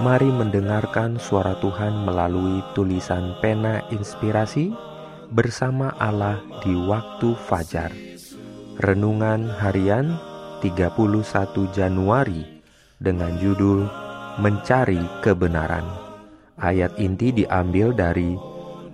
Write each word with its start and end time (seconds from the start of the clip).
Mari 0.00 0.32
mendengarkan 0.32 1.20
suara 1.20 1.60
Tuhan 1.60 2.08
melalui 2.08 2.64
tulisan 2.72 3.36
pena 3.44 3.84
inspirasi 3.92 4.72
bersama 5.28 5.92
Allah 6.00 6.40
di 6.64 6.72
waktu 6.72 7.36
fajar. 7.36 7.92
Renungan 8.80 9.52
harian 9.60 10.16
31 10.64 10.96
Januari 11.76 12.64
dengan 12.96 13.36
judul 13.44 13.84
Mencari 14.40 15.04
Kebenaran. 15.20 15.84
Ayat 16.56 16.96
inti 16.96 17.28
diambil 17.36 17.92
dari 17.92 18.40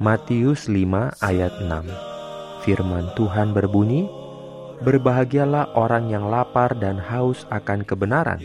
Matius 0.03 0.67
5 0.67 1.23
ayat 1.23 1.55
6. 1.63 2.67
Firman 2.67 3.15
Tuhan 3.15 3.55
berbunyi, 3.55 4.11
Berbahagialah 4.77 5.73
orang 5.73 6.13
yang 6.13 6.29
lapar 6.29 6.77
dan 6.77 7.01
haus 7.01 7.49
akan 7.49 7.81
kebenaran, 7.81 8.43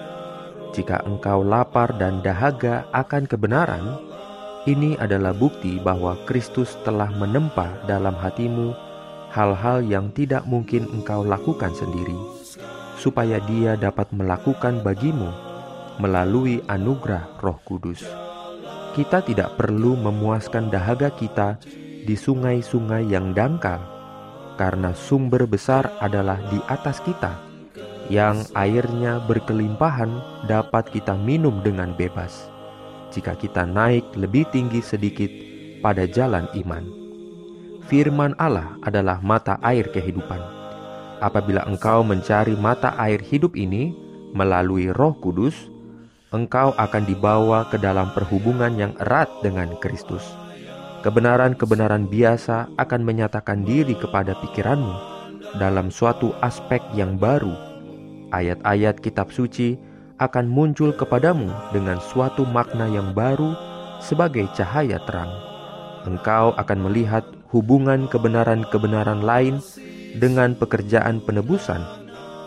jika 0.71 1.03
engkau 1.03 1.43
lapar 1.43 1.91
dan 1.99 2.23
dahaga 2.23 2.87
akan 2.95 3.27
kebenaran, 3.27 3.99
ini 4.63 4.95
adalah 4.95 5.35
bukti 5.35 5.83
bahwa 5.83 6.15
Kristus 6.23 6.79
telah 6.87 7.11
menempa 7.11 7.83
dalam 7.91 8.15
hatimu 8.15 8.71
hal-hal 9.35 9.83
yang 9.83 10.15
tidak 10.15 10.47
mungkin 10.47 10.87
engkau 10.95 11.27
lakukan 11.27 11.75
sendiri, 11.75 12.15
supaya 12.95 13.43
Dia 13.51 13.75
dapat 13.75 14.07
melakukan 14.15 14.79
bagimu 14.79 15.27
melalui 15.99 16.63
anugerah 16.71 17.35
Roh 17.43 17.59
Kudus. 17.67 17.99
Kita 18.95 19.19
tidak 19.19 19.59
perlu 19.59 19.99
memuaskan 19.99 20.71
dahaga 20.71 21.11
kita 21.11 21.59
di 22.07 22.15
sungai-sungai 22.15 23.11
yang 23.11 23.35
dangkal 23.35 23.92
karena 24.55 24.93
sumber 24.93 25.49
besar 25.49 25.89
adalah 25.99 26.37
di 26.49 26.59
atas 26.69 27.01
kita, 27.01 27.33
yang 28.11 28.43
airnya 28.53 29.23
berkelimpahan 29.25 30.45
dapat 30.45 30.89
kita 30.91 31.17
minum 31.17 31.61
dengan 31.65 31.95
bebas. 31.95 32.49
Jika 33.13 33.37
kita 33.37 33.65
naik 33.69 34.17
lebih 34.17 34.49
tinggi 34.49 34.81
sedikit 34.81 35.29
pada 35.81 36.09
jalan 36.09 36.49
iman, 36.57 36.83
firman 37.85 38.33
Allah 38.41 38.77
adalah 38.81 39.21
mata 39.21 39.61
air 39.61 39.89
kehidupan. 39.89 40.41
Apabila 41.23 41.63
engkau 41.69 42.03
mencari 42.03 42.57
mata 42.57 42.97
air 42.99 43.21
hidup 43.23 43.55
ini 43.55 43.95
melalui 44.33 44.91
Roh 44.91 45.15
Kudus, 45.15 45.55
engkau 46.33 46.73
akan 46.75 47.03
dibawa 47.05 47.69
ke 47.69 47.77
dalam 47.77 48.11
perhubungan 48.11 48.73
yang 48.75 48.93
erat 48.99 49.29
dengan 49.45 49.71
Kristus 49.79 50.25
kebenaran-kebenaran 51.03 52.07
biasa 52.07 52.71
akan 52.79 53.01
menyatakan 53.03 53.67
diri 53.67 53.91
kepada 53.99 54.39
pikiranmu 54.39 54.95
dalam 55.59 55.91
suatu 55.91 56.31
aspek 56.39 56.79
yang 56.95 57.19
baru. 57.19 57.51
Ayat-ayat 58.31 59.03
kitab 59.03 59.29
suci 59.29 59.75
akan 60.17 60.47
muncul 60.47 60.95
kepadamu 60.95 61.51
dengan 61.75 61.99
suatu 61.99 62.47
makna 62.47 62.87
yang 62.87 63.11
baru 63.11 63.51
sebagai 63.99 64.47
cahaya 64.55 64.97
terang. 65.03 65.29
Engkau 66.07 66.55
akan 66.55 66.79
melihat 66.87 67.27
hubungan 67.51 68.07
kebenaran-kebenaran 68.07 69.21
lain 69.21 69.59
dengan 70.17 70.55
pekerjaan 70.55 71.19
penebusan, 71.19 71.83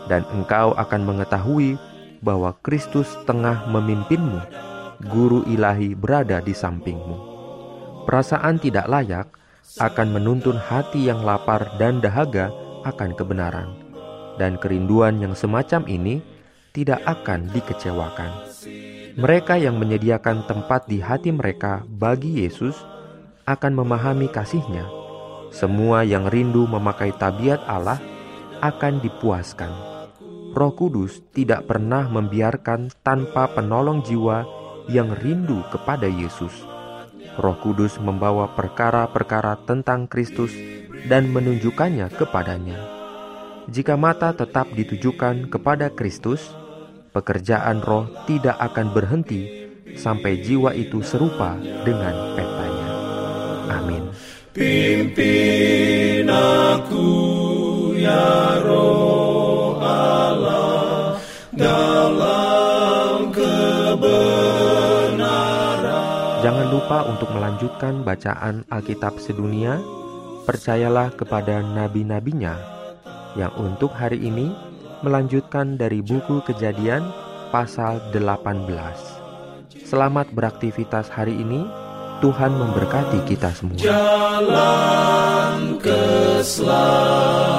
dan 0.09 0.25
engkau 0.33 0.73
akan 0.75 1.05
mengetahui 1.05 1.77
bahwa 2.25 2.57
Kristus 2.65 3.07
tengah 3.29 3.69
memimpinmu, 3.69 4.41
Guru 5.13 5.45
ilahi 5.45 5.93
berada 5.93 6.41
di 6.41 6.57
sampingmu. 6.57 7.36
Perasaan 8.07 8.55
tidak 8.63 8.87
layak 8.87 9.27
akan 9.83 10.15
menuntun 10.15 10.55
hati 10.55 11.11
yang 11.11 11.27
lapar 11.27 11.75
dan 11.75 11.99
dahaga 11.99 12.55
akan 12.87 13.11
kebenaran, 13.11 13.75
dan 14.39 14.55
kerinduan 14.55 15.19
yang 15.19 15.35
semacam 15.35 15.83
ini 15.91 16.23
tidak 16.71 17.03
akan 17.03 17.51
dikecewakan. 17.51 18.31
Mereka 19.19 19.59
yang 19.59 19.75
menyediakan 19.75 20.47
tempat 20.47 20.87
di 20.87 21.03
hati 21.03 21.35
mereka 21.35 21.83
bagi 21.83 22.47
Yesus 22.47 22.79
akan 23.43 23.75
memahami 23.75 24.31
kasihnya. 24.31 24.87
Semua 25.51 26.07
yang 26.07 26.31
rindu 26.31 26.63
memakai 26.63 27.11
tabiat 27.11 27.59
Allah 27.67 27.99
akan 28.63 29.03
dipuaskan. 29.03 29.71
Roh 30.55 30.71
Kudus 30.79 31.27
tidak 31.35 31.67
pernah 31.67 32.07
membiarkan 32.07 32.87
tanpa 33.03 33.51
penolong 33.51 33.99
jiwa 34.07 34.47
yang 34.87 35.11
rindu 35.11 35.59
kepada 35.75 36.07
Yesus 36.07 36.76
Roh 37.37 37.57
Kudus 37.61 38.01
membawa 38.01 38.49
perkara-perkara 38.57 39.61
tentang 39.69 40.09
Kristus 40.09 40.51
dan 41.05 41.29
menunjukkannya 41.29 42.09
kepadanya. 42.17 42.77
Jika 43.69 43.93
mata 43.99 44.33
tetap 44.33 44.73
ditujukan 44.73 45.51
kepada 45.53 45.93
Kristus, 45.93 46.55
pekerjaan 47.13 47.83
roh 47.83 48.09
tidak 48.25 48.57
akan 48.57 48.95
berhenti 48.95 49.69
sampai 49.97 50.39
jiwa 50.41 50.71
itu 50.73 51.03
serupa 51.05 51.57
dengan 51.85 52.37
petanya. 52.37 52.89
Amin. 53.67 54.03
Pimpin 54.55 56.25
aku 56.31 57.05
ya 57.99 58.46
Jangan 66.47 66.71
lupa 66.71 67.03
untuk 67.11 67.27
melanjutkan 67.35 68.07
bacaan 68.07 68.63
Alkitab 68.71 69.19
sedunia. 69.19 69.83
Percayalah 70.47 71.11
kepada 71.11 71.59
nabi-nabinya 71.59 72.55
yang 73.35 73.51
untuk 73.59 73.91
hari 73.91 74.23
ini 74.23 74.55
melanjutkan 75.03 75.75
dari 75.75 75.99
buku 75.99 76.39
Kejadian 76.47 77.03
pasal 77.51 77.99
18. 78.15 78.63
Selamat 79.91 80.31
beraktivitas 80.31 81.11
hari 81.11 81.35
ini. 81.35 81.67
Tuhan 82.23 82.55
memberkati 82.55 83.27
kita 83.27 83.51
semua. 83.51 83.83
Jalan 83.83 85.75
keselamatan 85.83 87.56